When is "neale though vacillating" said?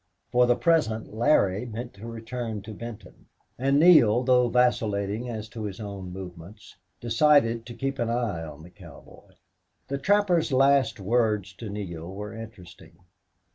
3.79-5.29